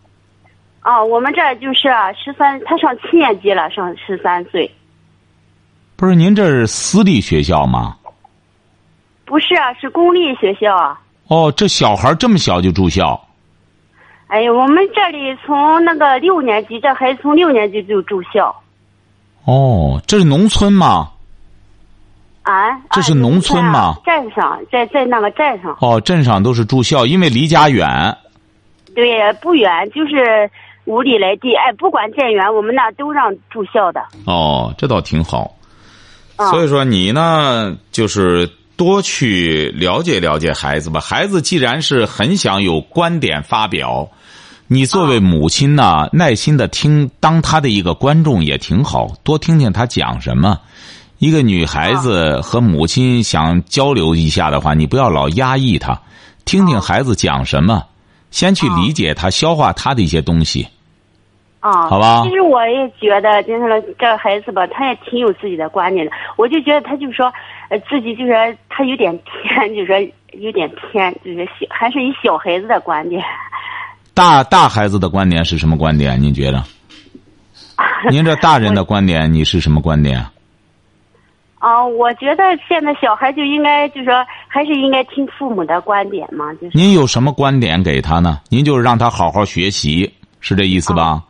[0.86, 1.90] 哦，我们这就是
[2.24, 4.72] 十三，他上七年级了，上十三岁。
[5.98, 7.98] 不是，您这是私立学校吗？
[9.28, 10.98] 不是啊，是公立学校。
[11.28, 13.22] 哦，这小孩这么小就住校？
[14.28, 18.56] 哎呀，我们这里从那个六年级，这孩子从六年级就住校。
[19.44, 21.12] 哦，这是农村吗？
[22.44, 23.96] 啊，这是农村吗？
[24.06, 25.78] 镇上，在在那个镇上。
[25.82, 28.18] 哦，镇上都是住校，因为离家远。
[28.96, 30.50] 对，不远，就是
[30.86, 31.54] 五里来地。
[31.54, 34.02] 哎，不管建远，我们那都让住校的。
[34.26, 35.54] 哦，这倒挺好。
[36.38, 41.02] 所以说，你呢，就是多去了解了解孩子吧。
[41.02, 44.10] 孩子既然是很想有观点发表。
[44.70, 50.60] 你作为母亲呢，耐心的听，当他的一个观众也挺好，多听听他讲什么。
[51.20, 56.00] 一个女孩子和母亲想交流一下的话，你不要老压抑她，
[56.44, 57.82] 听听孩子讲什么，
[58.30, 60.68] 先去理解他，消化他的一些东西。
[61.60, 62.22] 啊，好吧。
[62.24, 66.12] 其实我也觉得，就是这个孩子吧，他也挺有自己的观点的。
[66.36, 67.32] 我就觉得他就说，
[67.70, 69.96] 呃，自己就是他有点偏，就说
[70.34, 73.24] 有点偏，就是小，还是以小孩子的观点。
[74.14, 76.22] 大大孩子的观点是什么观点？
[76.22, 76.64] 您觉得？
[78.10, 80.24] 您这大人的观点，你是什么观点？
[81.60, 84.14] 啊，我觉得现在小孩就应该，就是说
[84.48, 86.54] 还是应该听父母的观点嘛。
[86.56, 88.40] 就是您有什么观点给他呢？
[88.50, 91.24] 您就是让他好好学习，是这意思吧？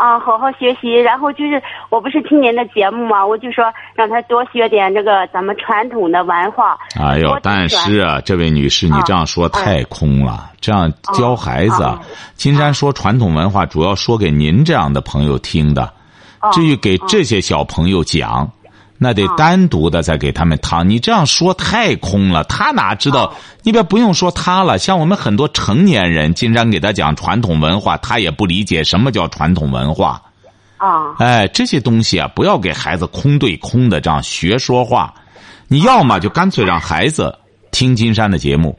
[0.00, 6.78] 啊，好好学习，然后就是我不是听您的节目嘛，我就说让他多学点这个咱们传统的文化。
[6.98, 10.52] 哎呦，但是啊，这位女士，你这样说太空了。
[10.58, 11.86] 这样教孩子，
[12.34, 15.92] 金山说传统文化主要说给您这样的朋友听的。
[16.52, 18.50] 至于给这些小朋友讲，
[19.02, 20.86] 那得单独的再给他们谈。
[20.86, 23.32] 你这样说太空了，他哪知道？
[23.62, 30.20] 你别不用说他了，像我们很多成年人，金山给他讲传统文化，他也不理解什么叫传统文化。
[30.76, 35.14] 啊，哎，这些东西啊，不要给孩子空对空的这样学说话。
[35.66, 37.34] 你要么就干脆让孩子
[37.70, 38.78] 听金山的节目。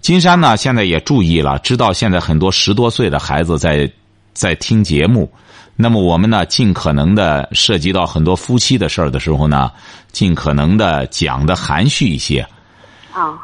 [0.00, 3.88] 金山呢，现在也注意了，知道现在很多十多岁的孩子在
[4.34, 5.30] 在听节目。
[5.76, 9.70] 那么我们呢，尽可能的涉及到很多夫妻的事儿的时候呢，
[10.12, 12.46] 尽可能的讲的含蓄一些。
[13.12, 13.38] 啊。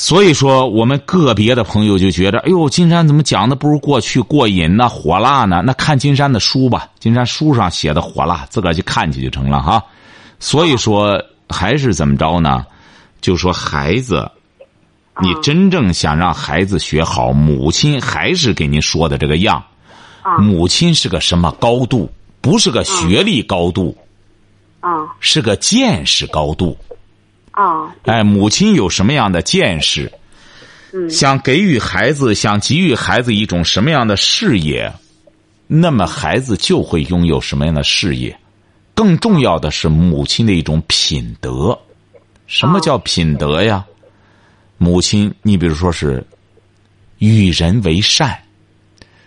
[0.00, 5.60] 所以说，我们个别的朋友就觉得，哎呦，金山怎么讲的不如过去过瘾呢、火辣呢？
[5.64, 9.82] 那看金山的书吧，金山书上写的火辣，自个儿去看去就成了哈。
[10.38, 12.64] 所以说，还是怎么着呢？
[13.20, 14.30] 就说孩子，
[15.20, 19.60] 你真正想让孩子学好，母亲还是给您说的这个样。
[20.36, 22.10] 母亲是个什么高度？
[22.40, 23.96] 不是个学历高度，
[24.80, 26.76] 啊，是个见识高度。
[27.50, 30.10] 啊，哎，母亲有什么样的见识？
[30.92, 34.92] 嗯，想给予孩子，想给予孩子一种什么样的视野，
[35.66, 38.38] 那么孩子就会拥有什么样的事业。
[38.94, 41.78] 更重要的是，母亲的一种品德。
[42.46, 43.84] 什么叫品德呀？
[44.78, 46.24] 母亲，你比如说是
[47.18, 48.38] 与人为善。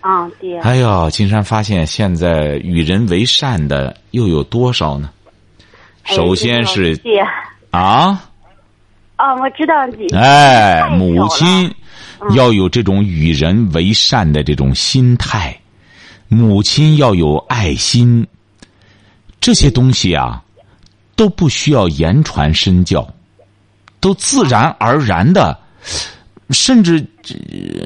[0.01, 0.59] 啊，对。
[0.59, 5.09] 哎呦，金山发现现在与人为善的又有多少呢？
[6.05, 6.99] 首先是。
[7.69, 8.29] 啊！
[9.17, 10.07] 哦，我知道你。
[10.15, 11.73] 哎，母亲
[12.35, 15.55] 要有这种与人为善的这种心态，
[16.27, 18.27] 母亲要有爱心，
[19.39, 20.43] 这些东西啊，
[21.15, 23.07] 都不需要言传身教，
[23.99, 25.57] 都自然而然的，
[26.51, 27.05] 甚至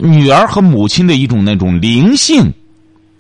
[0.01, 2.51] 女儿和母亲的一种那种灵性，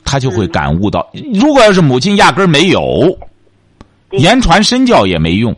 [0.03, 1.09] 她就会感悟到。
[1.33, 3.17] 如果要是母亲压根儿没有，
[4.11, 5.55] 言传身教也没用。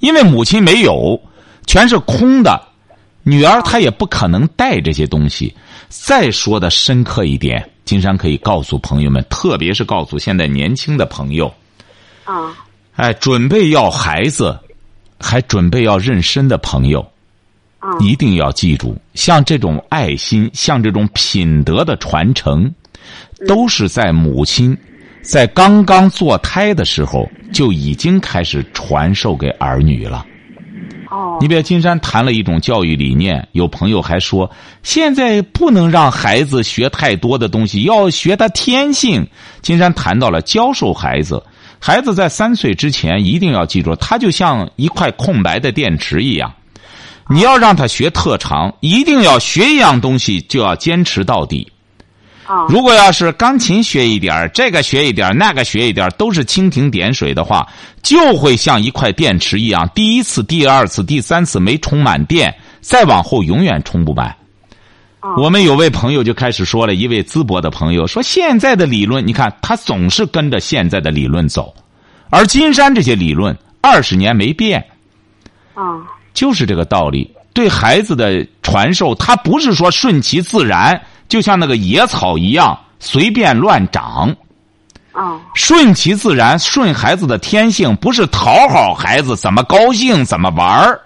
[0.00, 1.18] 因为母亲没有，
[1.66, 2.60] 全是空的，
[3.22, 5.54] 女儿她也不可能带这些东西。
[5.88, 11.52] 再说的深刻一点，金山可以告诉朋友们，特别是告诉现在年轻的朋友，
[12.24, 12.52] 啊，
[12.96, 14.58] 哎，准备要孩子，
[15.18, 17.06] 还准备要妊娠的朋友，
[18.00, 22.72] 一定要记住，像这种爱心，像这种品德的传承，
[23.46, 24.76] 都是在母亲
[25.22, 30.24] 在刚刚做胎的时候就已经开始传授给儿女了。
[31.10, 34.50] 哦你比如金山谈了一种教育理念，有朋友还说，
[34.82, 39.24] 现在不能让孩子学太多的东西，要学他天性。
[39.62, 41.42] 金山谈到了教授孩子，
[41.78, 46.52] 孩子在三岁之前一定要记住，他就像一块空白的电池一样，
[47.28, 51.70] 你要让他学特长，一定要学一样东西就要坚持到底。
[52.46, 57.66] 哦如果要是钢琴学一点儿这个学一点儿那个学一点儿都是蜻蜓点水的话，
[58.02, 64.36] 就会像一块电池一样，第一次、第二次、第三次没充满电，再往后永远充不满。
[65.38, 71.74] 我们有位朋友就开始说了，一位淄博的朋友说，现在的理论，你看他总是跟着现在的理论走，
[72.28, 74.84] 而金山这些理论二十年没变，
[75.72, 76.02] 哦
[76.34, 77.34] 就是这个道理。
[77.54, 84.36] 对孩子的传授，他不是说顺其自然，就像那个野草一样随便乱长。
[85.12, 91.00] 啊顺其自然，顺孩子的天性，不是讨好孩子怎么高兴怎么玩儿，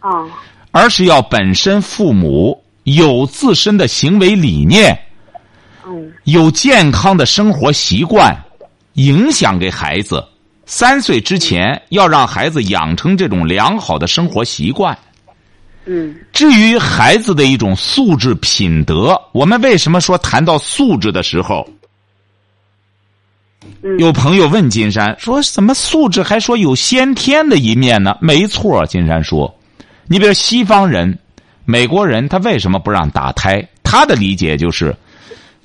[0.00, 0.26] 哦
[0.70, 4.98] 而是要本身父母有自身的行为理念，
[5.86, 8.34] 嗯有健康的生活习惯，
[8.94, 10.24] 影响给孩子。
[10.66, 14.96] 三岁之前要让孩子养成这种良好的生活习惯。
[15.84, 21.68] 嗯至于孩子的一种素质品德，我们为什么说谈到素质的时候，
[23.82, 29.52] 嗯有朋友问金山说：“怎么素质还说有先天的一面呢？”没错，金山说，
[30.06, 31.18] 你比如西方人、
[31.64, 33.68] 美国人，他为什么不让打胎？
[33.82, 34.94] 他的理解就是，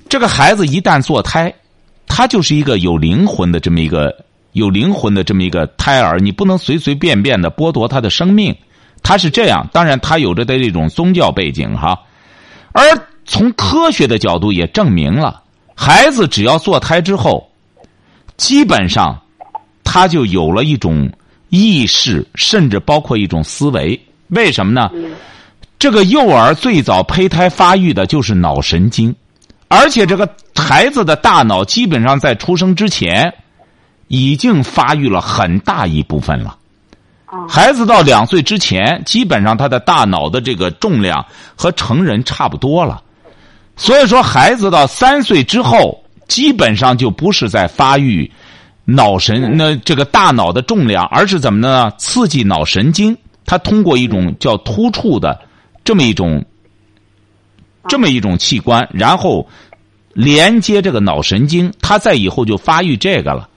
[0.08, 1.54] 这个孩子一旦做胎，
[2.08, 4.12] 他就是一个有灵魂的这么一个
[4.58, 8.54] 有灵魂的这么一个胎儿，你不能随随便便的剥夺他的生命。
[9.02, 11.98] 他是这样，当然他有着的这种宗教背景哈，
[12.72, 12.82] 而
[13.24, 15.40] 从科学的角度也证明了，
[15.74, 17.48] 孩子只要做胎之后，
[18.36, 19.18] 基本上
[19.84, 21.08] 他就有了一种
[21.48, 23.98] 意识，甚至包括一种思维。
[24.28, 24.90] 为什么呢？
[25.78, 29.14] 这个幼儿最早胚胎发育的就是脑神经，
[29.68, 33.32] 而且这个孩子的大脑基本上在出生之前
[34.08, 36.56] 已经发育了很大一部分了。
[37.46, 43.02] 孩子到两岁之前，基本上他的大脑的这个重量和成人差不多了。
[43.76, 48.30] 所以说，孩子到三岁之后，基本上就不是在发育
[48.86, 51.92] 脑神那这个大脑的重量，而是怎么呢？
[51.98, 55.38] 刺激脑神经，它通过一种叫突触的
[55.84, 56.42] 这么一种
[57.86, 59.46] 这么一种器官，然后
[60.14, 63.48] 连接这个脑神经，它在以后就发育这个了。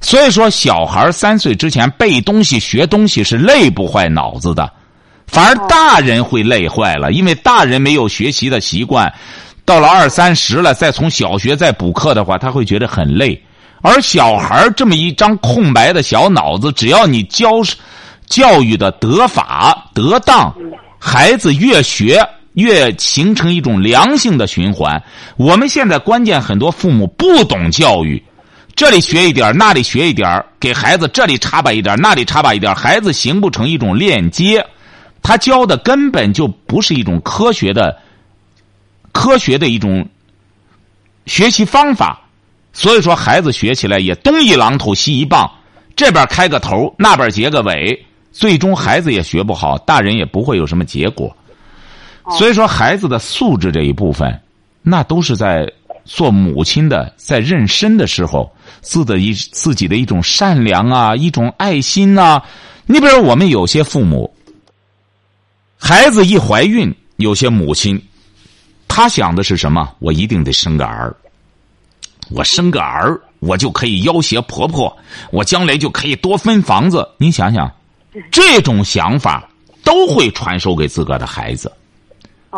[0.00, 4.70] 所以说，小孩三岁之前背东西、学东西是累不坏脑子的，
[5.26, 9.12] 反而大人会累坏了，因为大人没有学习的习惯，
[9.64, 13.42] 到了二三十了，再从小学再补课的话，他会觉得很累。
[13.82, 17.48] 而小孩这么一张空白的小脑子，只要你教
[18.26, 20.54] 教育的得法得当，
[20.98, 22.20] 孩子越学
[22.54, 25.02] 越形成一种良性的循环。
[25.36, 28.22] 我们现在关键很多父母不懂教育。
[28.76, 34.64] 这里学一点，那里学一点，给孩子这里插拔一点，那里插拔一点，孩子形不成一种链接。
[35.22, 37.98] 他教的根本就不是一种科学的、
[39.12, 40.06] 科学的一种
[41.24, 42.20] 学习方法。
[42.74, 45.50] 所以说，孩子学起来也东一榔头西一棒，
[45.96, 51.34] 这边开个头，那边结个尾，最终孩子也学不好，大人也不会有什么结果。
[52.32, 54.38] 所以说，孩子的素质这一部分，
[54.82, 55.66] 那都是在。
[56.06, 62.44] 做母亲的在妊娠的时候，自的一自己的一种善良啊，一种爱心呐、啊。
[62.86, 64.32] 你比如我们有些父母，
[65.76, 68.00] 孩子一怀孕，有些母亲，
[68.86, 69.92] 她想的是什么？
[69.98, 71.14] 我一定得生个儿，
[72.30, 74.96] 我生个儿，我就可以要挟婆婆，
[75.32, 77.06] 我将来就可以多分房子。
[77.18, 77.70] 你想想，
[78.30, 79.46] 这种想法
[79.82, 81.70] 都会传授给自个的孩子。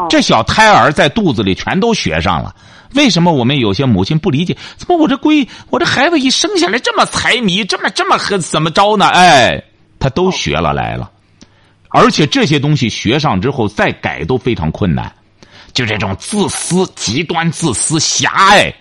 [0.09, 2.55] 这小胎儿在肚子里全都学上了。
[2.95, 4.57] 为什么我们有些母亲不理解？
[4.77, 9.07] 怎么我这闺我这孩子一生下来这么财迷，这么这么和怎么着呢？
[9.09, 9.63] 哎，
[9.99, 11.11] 他都学了来了，
[11.89, 15.13] 而且这些东西学上之后再改都非常困难。
[15.75, 18.75] 就这种自私、极端自私、狭隘，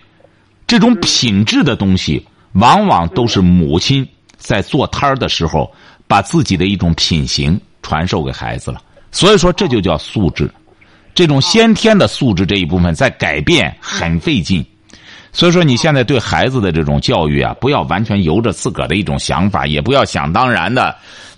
[0.66, 4.08] 这种品质的东西，往往都是母亲
[4.38, 5.72] 在做摊儿的时候
[6.08, 8.82] 把自己的一种品行传授给孩子了。
[9.12, 10.50] 所以说，这就叫素质。
[11.18, 14.64] 这种先天的素质这一部分在改变很费劲，
[15.34, 20.96] 所以说你现在对孩子的这种教育啊，不要完全由着自个儿的一种想法，也不要想当然的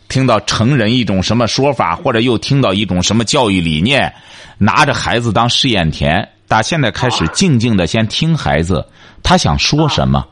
[0.09, 4.13] 听到成人一种什么说法，或者又听到一种什么教育理念，
[4.57, 6.27] 拿着孩子当试验田。
[6.45, 8.85] 打现在开始，静静的先听孩子
[9.23, 10.27] 他想说什么，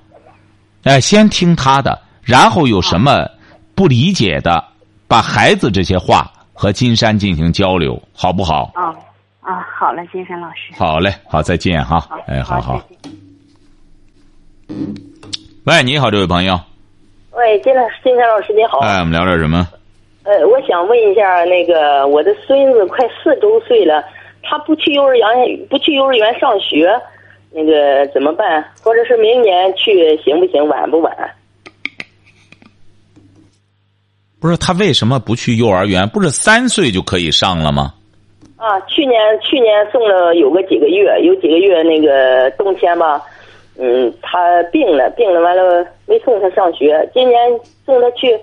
[0.84, 3.26] 哎，先听他的，然后有什么
[3.74, 4.62] 不理解的，
[5.08, 8.74] 把孩子这些话和金山进行交流，好不好？
[8.76, 8.92] 啊
[9.48, 10.74] 啊，好了，金山老师。
[10.78, 12.06] 好嘞，好，再见哈。
[12.28, 12.86] 哎，好好。
[15.64, 16.60] 喂，你好，这位朋友。
[17.32, 18.80] 喂，金老师，金山老师你好。
[18.80, 19.66] 哎，我们聊点什么？
[20.24, 24.04] 呃，我想问一下，那个我的孙子快四周岁了，
[24.44, 25.26] 他不去幼儿园，
[25.70, 26.92] 不去幼儿园上学，
[27.50, 28.62] 那个怎么办？
[28.84, 30.68] 或者是明年去行不行？
[30.68, 31.16] 晚不晚？
[34.42, 36.10] 不是他为什么不去幼儿园？
[36.10, 37.94] 不是三岁就可以上了吗？
[38.58, 43.22] 啊，去年去年送了有个几个月，有几个月那个冬天吧，
[43.78, 47.08] 嗯，他病了，病了完了没送他上学。
[47.14, 47.38] 今年
[47.86, 48.36] 送他去，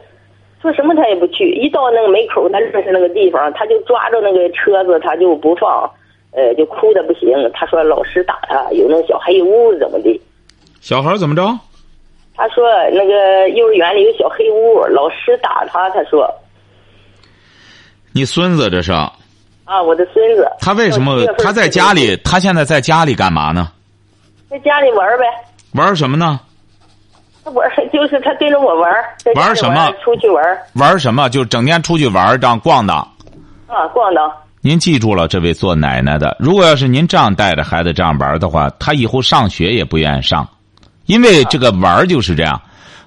[0.62, 5.90] 说什么他也不去，一到那个门口，他认识那个地方，他就抓着那个车子，他就不放，
[6.30, 7.28] 呃，就哭的不行。
[7.52, 10.20] 他说老师打他，有那个小黑屋怎么的？
[10.80, 11.42] 小孩怎么着？
[12.36, 15.90] 他说那个幼儿园里有小黑屋，老师打他。
[15.90, 16.32] 他说
[18.12, 18.92] 你孙子这是？
[19.64, 20.46] 啊，我的孙子。
[20.60, 22.16] 他为什么他在家里？
[22.18, 23.70] 他现在在家里干嘛呢？
[24.50, 25.24] 在家里玩呗？
[25.72, 26.38] 玩什么呢？
[27.44, 28.92] 玩 就是他跟着我玩，
[29.34, 30.42] 玩什么出去玩
[30.74, 31.28] 玩什么？
[31.28, 32.96] 就整天出去玩，这样逛荡。
[33.66, 34.30] 啊，逛荡。
[34.60, 40.48] 您记住了，这位做奶奶的，如果要是您这样带着孩子这样玩的话，他以后上学也不愿意上，
[41.04, 42.58] 因为这个玩就是这样，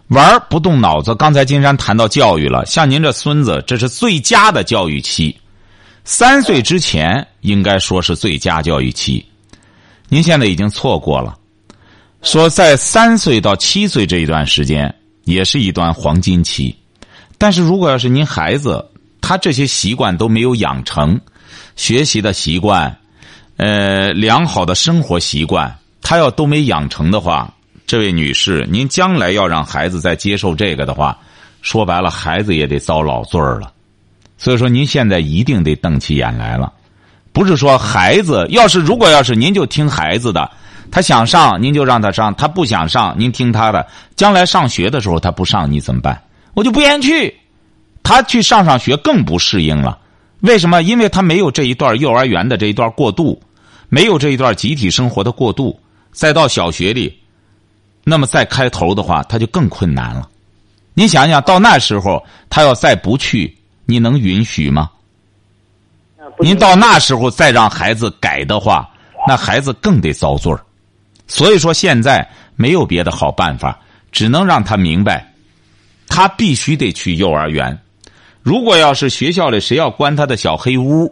[0.09, 1.15] 玩不动脑子。
[1.15, 5.35] 刚才金山谈到教育了，像您这孙子，这是最佳的教育期，
[6.09, 9.25] 三岁之前应该说是最佳教育期，
[10.07, 11.37] 您现在已经错过了。
[12.21, 14.95] 说在三岁到七岁这一段时间
[15.25, 16.73] 也是一段黄金期，
[17.37, 18.89] 但是如果要是您孩子
[19.19, 21.19] 他这些习惯都没有养成，
[21.75, 22.97] 学习的习惯，
[23.57, 27.53] 呃，良好的生活习惯，他要都没养成的话，
[27.85, 31.19] 这位女士，您将来要让孩子再接受这个的话，
[31.61, 33.73] 说白了，孩子也得遭老罪儿了。
[34.37, 36.71] 所以说，您现在一定得瞪起眼来了，
[37.33, 40.49] 不是说孩子要是如果要是您就听孩子的，
[40.91, 43.85] 他想上您就让他上，他不想上您听他的，
[44.15, 46.21] 将来上学的时候他不上你怎么办？
[46.53, 47.35] 我就不愿意去，
[48.03, 49.97] 他去上上学更不适应了。
[50.41, 50.83] 为什么？
[50.83, 53.41] 因为他没有这一段幼儿园的这一段过渡，
[53.89, 55.79] 没有这一段集体生活的过渡，
[56.11, 57.17] 再到小学里，
[58.03, 60.29] 那么再开头的话，他就更困难了。
[60.93, 63.55] 你想想到那时候，他要再不去，
[63.87, 64.91] 你能允许吗？
[66.39, 68.87] 您到那时候再让孩子改的话，
[69.27, 70.61] 那孩子更得遭罪儿。
[71.25, 73.79] 所以说，现在没有别的好办法，
[74.11, 75.33] 只能让他明白，
[76.07, 77.75] 他必须得去幼儿园。
[78.43, 81.11] 如果要是学校里谁要关他的小黑屋，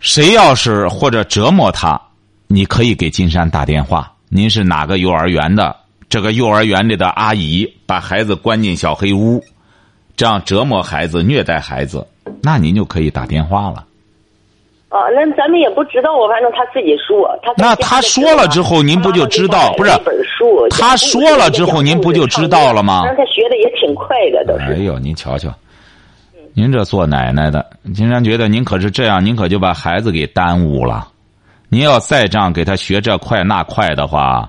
[0.00, 2.00] 谁要是或者折磨他，
[2.48, 4.12] 你可以给金山打电话。
[4.28, 5.76] 您是哪个幼儿园的？
[6.08, 9.42] 这个幼儿园里的阿姨把孩子关进小黑屋，
[10.16, 12.06] 这样折磨孩子、虐待孩子，
[12.42, 13.84] 那您就可以打电话了。
[14.88, 17.28] 啊，那咱们也不知道啊，反正他自己说。
[17.42, 19.90] 他那他说了之后您不就知道不是
[20.70, 24.72] 他说了之后您不就知道了吗但是他学的也挺快的，都是。
[24.72, 25.52] 哎呦，您瞧瞧，
[26.54, 31.08] 您这做奶奶的，金山觉得您可是这样，您可就把孩子给耽误了。
[31.68, 34.48] 您要再这样给他学这快那快的话，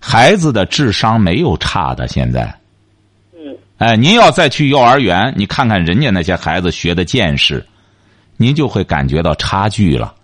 [0.00, 2.08] 孩子的智商没有差的。
[2.08, 2.52] 现在，嗯，
[3.78, 7.64] 哎，您要再去幼儿园，你看看人家那些孩子学的见识，
[8.38, 10.14] 您就会感觉到差距了。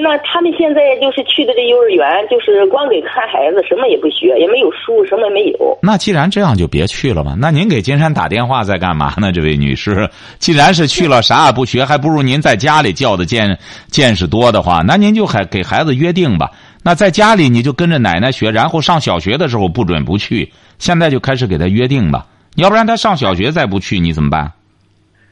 [0.00, 5.78] 那他们现在就是去的这幼儿园，就是光给看孩子，什么也不学，也没有书，什么也没有。
[5.82, 7.36] 那既然这样，就别去了吧。
[7.38, 9.32] 那您给金山打电话在干嘛呢？
[9.32, 16.50] 这位女士，既然是去了，啥也不学，还不如您在家里教的见见识多的话，那您就还给孩子约定吧。
[16.82, 22.26] 那在家里你就跟着奶奶学，然后上小学的时候不准不去，现在就开始给他约定吧。
[22.58, 24.50] 要不然他上小学再不去，你怎么办？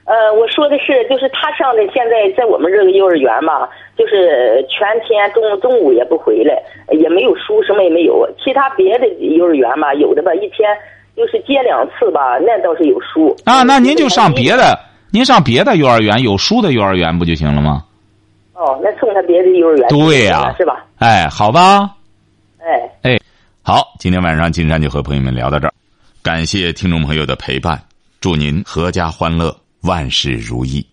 [0.04, 3.68] 呃，我说的是，就是他上的现在在我们这个幼儿园嘛，
[3.98, 6.54] 就是全天中中午也不回来，
[6.92, 8.24] 也没有书，什么也没有。
[8.38, 10.70] 其他别的幼儿园嘛，有的吧，一天
[11.16, 13.36] 就是接两次吧，那倒是有书。
[13.44, 14.78] 啊，那您就上别的，
[15.10, 17.82] 您上别的幼儿园，有书的幼儿园不就行了吗？
[18.54, 20.86] 哦，那送他别的幼儿园对呀是吧？
[21.00, 21.90] 哎，好吧。
[22.62, 23.18] 哎。
[23.64, 25.74] 好，今天晚上金山就和朋友们聊到这儿，
[26.26, 27.80] 感谢听众朋友的陪伴，
[28.20, 30.84] 祝您阖家欢乐，万事如意。